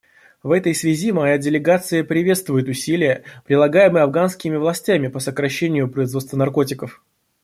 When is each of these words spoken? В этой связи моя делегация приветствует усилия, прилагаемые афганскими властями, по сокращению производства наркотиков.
В 0.41 0.49
этой 0.51 0.73
связи 0.73 1.11
моя 1.11 1.37
делегация 1.37 2.03
приветствует 2.03 2.67
усилия, 2.67 3.23
прилагаемые 3.45 4.01
афганскими 4.01 4.55
властями, 4.57 5.09
по 5.09 5.19
сокращению 5.19 5.91
производства 5.91 6.37
наркотиков. 6.37 7.03